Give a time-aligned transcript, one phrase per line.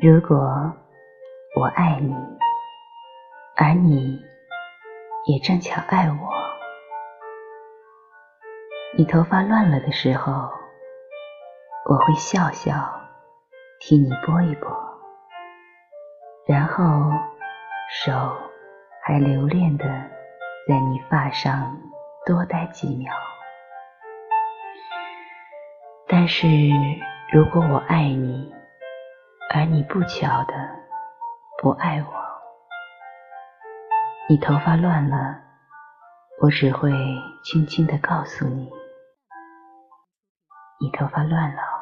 [0.00, 0.36] 如果
[1.56, 2.14] 我爱你，
[3.56, 4.16] 而你
[5.26, 6.32] 也正巧爱我，
[8.96, 10.48] 你头发乱了的时候，
[11.90, 12.76] 我会笑笑
[13.80, 14.70] 替你拨一拨，
[16.46, 17.10] 然后
[17.90, 18.12] 手
[19.02, 19.84] 还留恋的
[20.68, 21.76] 在你发上
[22.24, 23.12] 多待几秒。
[26.06, 26.46] 但是
[27.32, 28.54] 如果我爱你，
[29.50, 30.54] 而你不巧的
[31.62, 32.12] 不爱我，
[34.28, 35.40] 你头发乱了，
[36.42, 36.92] 我只会
[37.42, 38.70] 轻轻的告诉你，
[40.80, 41.77] 你头发乱了。